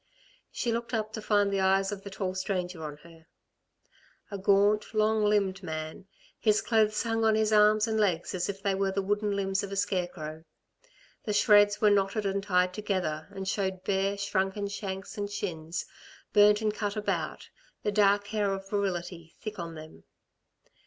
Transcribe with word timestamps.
She 0.51 0.71
looked 0.71 0.95
up 0.95 1.13
to 1.13 1.21
find 1.21 1.51
the 1.53 1.59
eyes 1.59 1.91
of 1.91 2.01
the 2.01 2.09
tall 2.09 2.33
stranger 2.33 2.83
on 2.83 2.97
her. 3.03 3.27
A 4.31 4.37
gaunt, 4.39 4.95
long 4.95 5.23
limbed 5.23 5.61
man, 5.61 6.07
his 6.39 6.59
clothes 6.59 7.03
hung 7.03 7.23
on 7.23 7.35
his 7.35 7.53
arms 7.53 7.87
and 7.87 7.99
legs 7.99 8.33
as 8.33 8.49
if 8.49 8.63
they 8.63 8.73
were 8.73 8.89
the 8.91 9.03
wooden 9.03 9.35
limbs 9.35 9.61
of 9.61 9.71
a 9.71 9.75
scarecrow. 9.75 10.43
The 11.25 11.33
shreds 11.33 11.81
were 11.81 11.91
knotted 11.91 12.25
and 12.25 12.41
tied 12.41 12.73
together, 12.73 13.27
and 13.29 13.47
showed 13.47 13.83
bare, 13.83 14.17
shrunken 14.17 14.69
shanks 14.69 15.19
and 15.19 15.29
shins, 15.29 15.85
burnt 16.33 16.61
and 16.61 16.73
cut 16.73 16.95
about, 16.95 17.49
the 17.83 17.91
dark 17.91 18.25
hair 18.29 18.53
of 18.53 18.67
virility 18.67 19.35
thick 19.39 19.59
on 19.59 19.75
them. 19.75 20.05